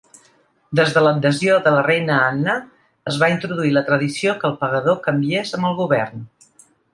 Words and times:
Des 0.77 0.93
de 0.93 1.01
l'adhesió 1.07 1.57
de 1.67 1.73
la 1.75 1.83
reina 1.87 2.15
Anna, 2.29 2.55
es 3.11 3.19
va 3.25 3.29
introduir 3.35 3.75
la 3.77 3.85
tradició 3.91 4.35
que 4.41 4.51
el 4.51 4.57
pagador 4.65 4.99
canviés 5.11 5.55
amb 5.59 5.71
el 5.71 5.77
govern. 5.83 6.27